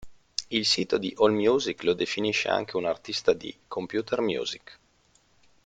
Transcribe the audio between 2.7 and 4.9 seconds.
un artista di computer music.